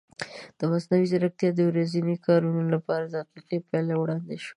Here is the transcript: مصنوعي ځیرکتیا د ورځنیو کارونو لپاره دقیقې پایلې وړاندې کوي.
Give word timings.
مصنوعي 0.71 1.05
ځیرکتیا 1.11 1.49
د 1.55 1.59
ورځنیو 1.69 2.23
کارونو 2.27 2.61
لپاره 2.73 3.03
دقیقې 3.13 3.57
پایلې 3.69 3.95
وړاندې 3.97 4.35
کوي. 4.43 4.47